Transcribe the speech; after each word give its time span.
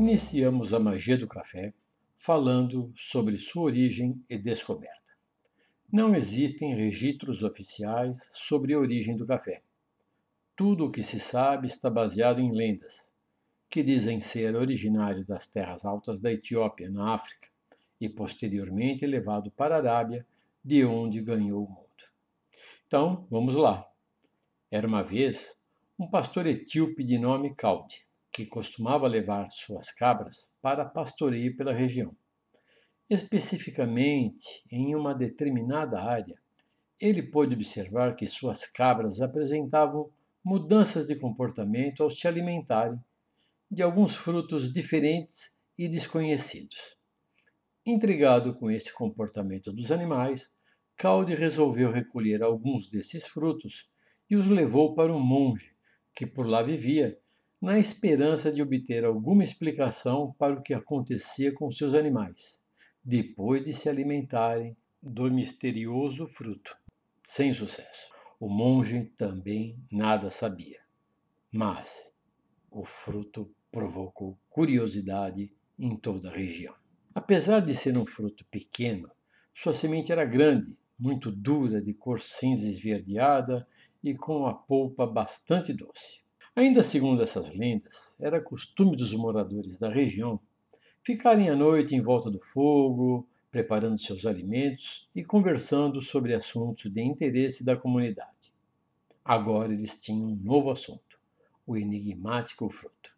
Iniciamos 0.00 0.72
a 0.72 0.78
magia 0.80 1.18
do 1.18 1.28
café 1.28 1.74
falando 2.16 2.90
sobre 2.96 3.38
sua 3.38 3.64
origem 3.64 4.18
e 4.30 4.38
descoberta. 4.38 5.12
Não 5.92 6.14
existem 6.14 6.74
registros 6.74 7.42
oficiais 7.42 8.30
sobre 8.32 8.72
a 8.72 8.78
origem 8.78 9.14
do 9.14 9.26
café. 9.26 9.62
Tudo 10.56 10.86
o 10.86 10.90
que 10.90 11.02
se 11.02 11.20
sabe 11.20 11.66
está 11.66 11.90
baseado 11.90 12.40
em 12.40 12.50
lendas, 12.50 13.12
que 13.68 13.82
dizem 13.82 14.22
ser 14.22 14.56
originário 14.56 15.22
das 15.22 15.46
terras 15.46 15.84
altas 15.84 16.18
da 16.18 16.32
Etiópia, 16.32 16.88
na 16.88 17.12
África, 17.12 17.50
e 18.00 18.08
posteriormente 18.08 19.04
levado 19.06 19.50
para 19.50 19.74
a 19.74 19.78
Arábia, 19.80 20.26
de 20.64 20.82
onde 20.82 21.20
ganhou 21.20 21.62
o 21.62 21.68
mundo. 21.68 22.04
Então, 22.86 23.26
vamos 23.30 23.54
lá. 23.54 23.86
Era 24.70 24.86
uma 24.86 25.02
vez 25.02 25.60
um 25.98 26.08
pastor 26.08 26.46
etíope 26.46 27.04
de 27.04 27.18
nome 27.18 27.54
Calde, 27.54 28.08
que 28.40 28.46
costumava 28.46 29.06
levar 29.06 29.50
suas 29.50 29.92
cabras 29.92 30.54
para 30.62 30.82
pastoreio 30.82 31.54
pela 31.56 31.74
região. 31.74 32.16
Especificamente 33.08 34.62
em 34.72 34.94
uma 34.94 35.14
determinada 35.14 36.00
área, 36.00 36.40
ele 36.98 37.22
pôde 37.22 37.54
observar 37.54 38.16
que 38.16 38.26
suas 38.26 38.64
cabras 38.64 39.20
apresentavam 39.20 40.10
mudanças 40.42 41.06
de 41.06 41.16
comportamento 41.16 42.02
ao 42.02 42.10
se 42.10 42.26
alimentarem 42.26 42.98
de 43.70 43.82
alguns 43.82 44.16
frutos 44.16 44.72
diferentes 44.72 45.60
e 45.76 45.86
desconhecidos. 45.86 46.96
Intrigado 47.84 48.54
com 48.54 48.70
esse 48.70 48.90
comportamento 48.92 49.70
dos 49.70 49.92
animais, 49.92 50.50
Calde 50.96 51.34
resolveu 51.34 51.92
recolher 51.92 52.42
alguns 52.42 52.88
desses 52.88 53.26
frutos 53.26 53.90
e 54.30 54.36
os 54.36 54.46
levou 54.46 54.94
para 54.94 55.12
um 55.12 55.20
monge 55.20 55.74
que 56.14 56.26
por 56.26 56.46
lá 56.46 56.62
vivia, 56.62 57.19
na 57.60 57.78
esperança 57.78 58.50
de 58.50 58.62
obter 58.62 59.04
alguma 59.04 59.44
explicação 59.44 60.34
para 60.38 60.54
o 60.54 60.62
que 60.62 60.72
acontecia 60.72 61.52
com 61.52 61.70
seus 61.70 61.92
animais, 61.92 62.62
depois 63.04 63.62
de 63.62 63.74
se 63.74 63.88
alimentarem 63.88 64.74
do 65.02 65.30
misterioso 65.30 66.26
fruto. 66.26 66.76
Sem 67.26 67.52
sucesso. 67.52 68.10
O 68.38 68.48
monge 68.48 69.12
também 69.16 69.78
nada 69.92 70.30
sabia. 70.30 70.80
Mas 71.52 72.10
o 72.70 72.84
fruto 72.84 73.52
provocou 73.70 74.38
curiosidade 74.48 75.52
em 75.78 75.94
toda 75.96 76.30
a 76.30 76.32
região. 76.32 76.74
Apesar 77.14 77.60
de 77.60 77.74
ser 77.74 77.98
um 77.98 78.06
fruto 78.06 78.44
pequeno, 78.50 79.10
sua 79.52 79.74
semente 79.74 80.12
era 80.12 80.24
grande, 80.24 80.78
muito 80.98 81.30
dura, 81.30 81.82
de 81.82 81.92
cor 81.92 82.20
cinza 82.20 82.66
esverdeada 82.66 83.68
e 84.02 84.14
com 84.14 84.46
a 84.46 84.54
polpa 84.54 85.06
bastante 85.06 85.72
doce. 85.74 86.20
Ainda 86.56 86.82
segundo 86.82 87.22
essas 87.22 87.54
lendas, 87.54 88.16
era 88.20 88.40
costume 88.40 88.96
dos 88.96 89.14
moradores 89.14 89.78
da 89.78 89.88
região 89.88 90.40
ficarem 91.02 91.48
à 91.48 91.56
noite 91.56 91.94
em 91.94 92.00
volta 92.00 92.30
do 92.30 92.40
fogo, 92.40 93.26
preparando 93.50 93.98
seus 93.98 94.26
alimentos 94.26 95.08
e 95.14 95.24
conversando 95.24 96.00
sobre 96.00 96.34
assuntos 96.34 96.90
de 96.92 97.02
interesse 97.02 97.64
da 97.64 97.76
comunidade. 97.76 98.52
Agora 99.24 99.72
eles 99.72 99.98
tinham 99.98 100.30
um 100.30 100.36
novo 100.36 100.70
assunto: 100.70 101.18
o 101.66 101.76
enigmático 101.76 102.68
fruto. 102.68 103.14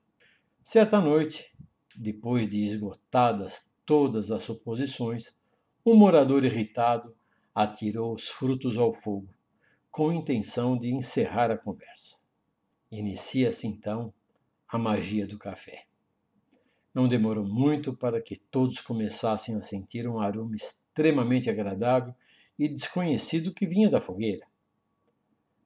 Certa 0.62 1.00
noite, 1.00 1.52
depois 1.96 2.48
de 2.48 2.62
esgotadas 2.62 3.72
todas 3.84 4.30
as 4.30 4.42
suposições, 4.42 5.36
um 5.84 5.94
morador 5.94 6.44
irritado 6.44 7.16
atirou 7.54 8.14
os 8.14 8.28
frutos 8.28 8.78
ao 8.78 8.92
fogo, 8.92 9.28
com 9.90 10.12
intenção 10.12 10.78
de 10.78 10.92
encerrar 10.92 11.50
a 11.50 11.58
conversa. 11.58 12.21
Inicia-se 12.92 13.66
então 13.66 14.12
a 14.68 14.76
magia 14.76 15.26
do 15.26 15.38
café. 15.38 15.86
Não 16.92 17.08
demorou 17.08 17.42
muito 17.42 17.96
para 17.96 18.20
que 18.20 18.36
todos 18.36 18.80
começassem 18.80 19.56
a 19.56 19.62
sentir 19.62 20.06
um 20.06 20.20
aroma 20.20 20.54
extremamente 20.54 21.48
agradável 21.48 22.14
e 22.58 22.68
desconhecido 22.68 23.54
que 23.54 23.66
vinha 23.66 23.88
da 23.88 23.98
fogueira. 23.98 24.46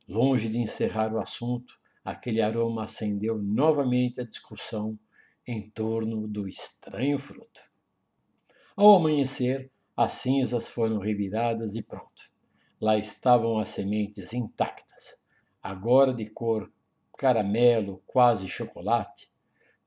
Longe 0.09 0.49
de 0.49 0.59
encerrar 0.59 1.13
o 1.13 1.19
assunto, 1.19 1.81
aquele 2.05 2.41
aroma 2.41 2.85
acendeu 2.85 3.37
novamente 3.43 4.21
a 4.21 4.25
discussão 4.25 4.97
em 5.45 5.69
torno 5.69 6.29
do 6.29 6.47
estranho 6.47 7.19
fruto. 7.19 7.61
Ao 8.77 8.95
amanhecer, 8.95 9.69
as 9.97 10.13
cinzas 10.13 10.69
foram 10.69 11.01
reviradas 11.01 11.75
e 11.75 11.83
pronto. 11.83 12.31
Lá 12.81 12.97
estavam 12.97 13.59
as 13.59 13.71
sementes 13.71 14.33
intactas, 14.33 15.21
agora 15.61 16.15
de 16.15 16.31
cor 16.31 16.71
caramelo, 17.17 18.03
quase 18.07 18.49
chocolate, 18.49 19.31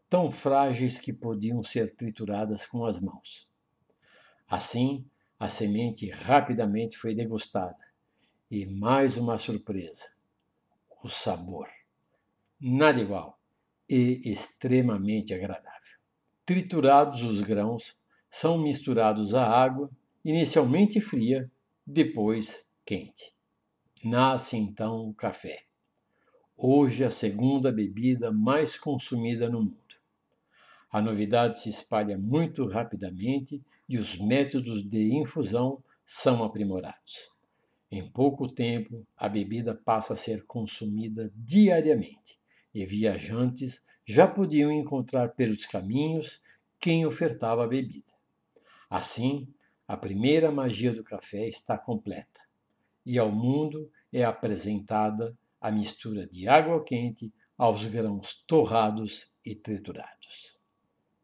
tão 0.10 0.32
frágeis 0.32 1.00
que 1.00 1.14
podiam 1.14 1.62
ser 1.64 1.96
trituradas 1.96 2.66
com 2.66 2.86
as 2.86 3.00
mãos. 3.00 3.48
Assim, 4.48 5.06
a 5.40 5.48
semente 5.48 6.10
rapidamente 6.10 6.98
foi 6.98 7.14
degustada. 7.14 7.78
E 8.50 8.66
mais 8.66 9.16
uma 9.16 9.38
surpresa: 9.38 10.12
o 11.04 11.10
sabor. 11.10 11.68
Nada 12.60 13.00
igual 13.00 13.40
e 13.88 14.22
extremamente 14.26 15.34
agradável. 15.34 15.98
Triturados 16.46 17.24
os 17.24 17.42
grãos, 17.42 18.00
são 18.30 18.58
misturados 18.58 19.34
à 19.34 19.48
água, 19.48 19.90
inicialmente 20.26 21.00
fria, 21.00 21.50
depois 21.86 22.70
quente. 22.86 23.34
Nasce 24.04 24.58
então 24.58 25.08
o 25.08 25.14
café. 25.14 25.69
Hoje 26.62 27.06
a 27.06 27.10
segunda 27.10 27.72
bebida 27.72 28.34
mais 28.34 28.78
consumida 28.78 29.50
no 29.50 29.62
mundo. 29.62 29.96
A 30.92 31.02
novidade 31.02 31.58
se 31.58 31.70
espalha 31.70 32.18
muito 32.18 32.68
rapidamente 32.68 33.64
e 33.88 33.98
os 33.98 34.18
métodos 34.18 34.84
de 34.84 35.16
infusão 35.16 35.82
são 36.06 36.44
aprimorados. 36.44 37.32
Em 37.90 38.06
pouco 38.06 38.46
tempo, 38.46 39.08
a 39.16 39.30
bebida 39.30 39.74
passa 39.74 40.16
a 40.16 40.18
ser 40.18 40.46
consumida 40.46 41.32
diariamente 41.34 42.38
e 42.76 42.86
viajantes 42.86 43.82
já 44.06 44.28
podiam 44.28 44.70
encontrar 44.70 45.30
pelos 45.30 45.66
caminhos 45.66 46.42
quem 46.78 47.06
ofertava 47.06 47.64
a 47.64 47.68
bebida. 47.70 48.12
Assim, 48.90 49.48
a 49.88 49.96
primeira 49.96 50.52
magia 50.52 50.92
do 50.92 51.06
café 51.06 51.48
está 51.48 51.78
completa 51.78 52.42
e 53.06 53.18
ao 53.18 53.32
mundo 53.32 53.90
é 54.12 54.26
apresentada 54.26 55.34
a 55.60 55.72
mistura 55.72 56.26
de 56.26 56.48
água 56.48 56.84
quente 56.84 57.34
aos 57.58 57.86
grãos 57.86 58.44
torrados 58.48 59.32
e 59.46 59.56
triturados. 59.56 60.58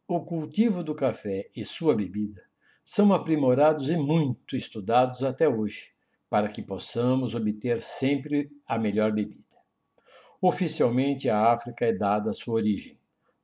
O 0.07 0.23
cultivo 0.23 0.83
do 0.83 0.93
café 0.93 1.49
e 1.55 1.63
sua 1.65 1.95
bebida 1.95 2.43
são 2.83 3.13
aprimorados 3.13 3.89
e 3.89 3.97
muito 3.97 4.55
estudados 4.55 5.23
até 5.23 5.49
hoje, 5.49 5.91
para 6.29 6.49
que 6.49 6.61
possamos 6.61 7.33
obter 7.33 7.81
sempre 7.81 8.51
a 8.67 8.77
melhor 8.77 9.11
bebida. 9.11 9.43
Oficialmente, 10.41 11.29
a 11.29 11.51
África 11.51 11.85
é 11.85 11.93
dada 11.93 12.29
a 12.29 12.33
sua 12.33 12.55
origem, 12.55 12.99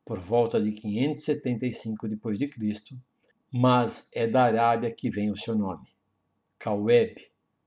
por 0.06 0.20
volta 0.20 0.62
de 0.62 0.72
575 0.72 2.08
d.C., 2.08 2.96
mas 3.52 4.10
é 4.14 4.28
da 4.28 4.44
Arábia 4.44 4.92
que 4.92 5.10
vem 5.10 5.32
o 5.32 5.38
seu 5.38 5.56
nome. 5.56 5.88
Kaweb, 6.60 7.16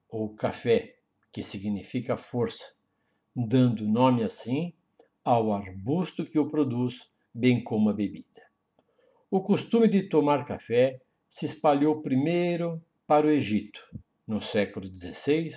ou 0.09 0.35
café, 0.35 0.97
que 1.33 1.43
significa 1.43 2.17
força, 2.17 2.77
dando 3.35 3.89
nome 3.89 4.23
assim 4.23 4.73
ao 5.25 5.53
arbusto 5.53 6.25
que 6.25 6.39
o 6.39 6.49
produz, 6.49 7.11
bem 7.35 7.63
como 7.63 7.91
a 7.91 7.93
bebida. 7.93 8.43
O 9.29 9.41
costume 9.41 9.89
de 9.89 10.05
tomar 10.05 10.45
café 10.45 11.01
se 11.29 11.45
espalhou 11.47 12.01
primeiro 12.01 12.81
para 13.07 13.27
o 13.27 13.31
Egito, 13.31 13.85
no 14.27 14.41
século 14.41 14.87
XVI, 14.87 15.51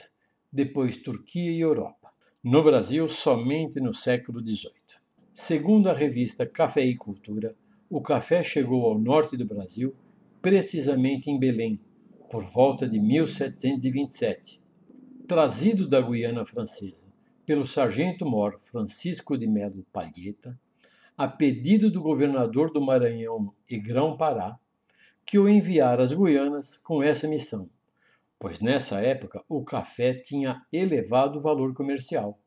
depois 0.51 0.97
Turquia 0.97 1.51
e 1.51 1.59
Europa. 1.59 2.11
No 2.43 2.63
Brasil, 2.63 3.07
somente 3.09 3.79
no 3.79 3.93
século 3.93 4.41
XVIII. 4.41 4.73
Segundo 5.31 5.87
a 5.89 5.93
revista 5.93 6.47
Cafeicultura, 6.47 7.55
o 7.89 8.01
café 8.01 8.43
chegou 8.43 8.85
ao 8.85 8.97
norte 8.97 9.37
do 9.37 9.45
Brasil 9.45 9.93
precisamente 10.41 11.29
em 11.29 11.37
Belém, 11.37 11.79
por 12.29 12.43
volta 12.43 12.87
de 12.87 12.99
1727, 12.99 14.59
trazido 15.27 15.87
da 15.87 16.01
Guiana 16.01 16.45
Francesa 16.45 17.06
pelo 17.47 17.65
sargento-mor 17.65 18.59
Francisco 18.59 19.37
de 19.37 19.47
Melo 19.47 19.85
Palheta, 19.93 20.59
a 21.17 21.29
pedido 21.29 21.89
do 21.89 22.01
governador 22.01 22.69
do 22.73 22.81
Maranhão 22.81 23.55
e 23.69 23.79
Grão-Pará, 23.79 24.59
que 25.25 25.39
o 25.39 25.47
enviara 25.47 26.03
às 26.03 26.11
Guianas 26.11 26.75
com 26.75 27.01
essa 27.01 27.25
missão, 27.25 27.69
pois 28.37 28.59
nessa 28.59 28.99
época 28.99 29.41
o 29.47 29.63
café 29.63 30.13
tinha 30.13 30.61
elevado 30.73 31.39
valor 31.39 31.73
comercial. 31.73 32.37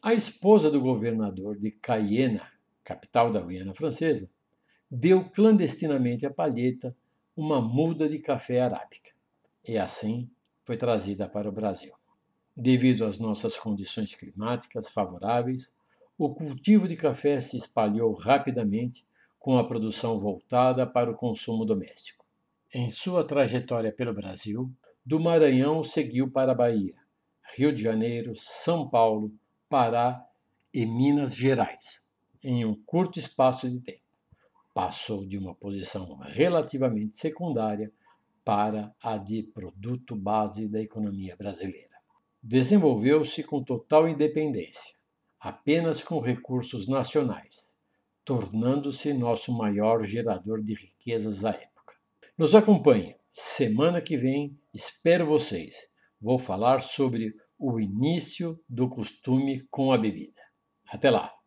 A 0.00 0.14
esposa 0.14 0.70
do 0.70 0.80
governador 0.80 1.58
de 1.58 1.70
Cayena, 1.70 2.50
capital 2.82 3.30
da 3.30 3.40
Guiana 3.42 3.74
Francesa, 3.74 4.30
deu 4.90 5.28
clandestinamente 5.28 6.24
a 6.24 6.32
Palheta 6.32 6.96
uma 7.36 7.60
muda 7.60 8.08
de 8.08 8.18
café 8.18 8.62
arábica. 8.62 9.10
E 9.68 9.76
assim 9.76 10.30
foi 10.64 10.78
trazida 10.78 11.28
para 11.28 11.50
o 11.50 11.52
Brasil. 11.52 11.92
Devido 12.56 13.06
às 13.06 13.18
nossas 13.18 13.56
condições 13.56 14.14
climáticas 14.14 14.90
favoráveis, 14.90 15.74
o 16.18 16.34
cultivo 16.34 16.86
de 16.86 16.96
café 16.96 17.40
se 17.40 17.56
espalhou 17.56 18.12
rapidamente, 18.12 19.06
com 19.38 19.58
a 19.58 19.66
produção 19.66 20.20
voltada 20.20 20.86
para 20.86 21.10
o 21.10 21.16
consumo 21.16 21.64
doméstico. 21.64 22.24
Em 22.72 22.90
sua 22.90 23.24
trajetória 23.24 23.90
pelo 23.90 24.14
Brasil, 24.14 24.70
do 25.04 25.18
Maranhão 25.18 25.82
seguiu 25.82 26.30
para 26.30 26.52
a 26.52 26.54
Bahia, 26.54 26.94
Rio 27.56 27.72
de 27.72 27.82
Janeiro, 27.82 28.34
São 28.36 28.88
Paulo, 28.88 29.32
Pará 29.68 30.24
e 30.72 30.86
Minas 30.86 31.34
Gerais, 31.34 32.08
em 32.44 32.64
um 32.64 32.74
curto 32.74 33.18
espaço 33.18 33.68
de 33.68 33.80
tempo. 33.80 34.00
Passou 34.72 35.26
de 35.26 35.36
uma 35.36 35.54
posição 35.54 36.16
relativamente 36.18 37.16
secundária 37.16 37.90
para 38.44 38.94
a 39.02 39.16
de 39.16 39.42
produto 39.42 40.14
base 40.14 40.68
da 40.68 40.80
economia 40.80 41.34
brasileira. 41.34 41.91
Desenvolveu-se 42.42 43.44
com 43.44 43.62
total 43.62 44.08
independência, 44.08 44.96
apenas 45.38 46.02
com 46.02 46.18
recursos 46.18 46.88
nacionais, 46.88 47.76
tornando-se 48.24 49.12
nosso 49.12 49.56
maior 49.56 50.04
gerador 50.04 50.60
de 50.60 50.74
riquezas 50.74 51.44
à 51.44 51.50
época. 51.50 51.94
Nos 52.36 52.54
acompanhe. 52.54 53.14
Semana 53.32 54.00
que 54.00 54.16
vem, 54.16 54.58
espero 54.74 55.24
vocês. 55.24 55.88
Vou 56.20 56.38
falar 56.38 56.82
sobre 56.82 57.32
o 57.58 57.78
início 57.78 58.60
do 58.68 58.88
costume 58.88 59.66
com 59.70 59.92
a 59.92 59.96
bebida. 59.96 60.42
Até 60.88 61.10
lá! 61.10 61.41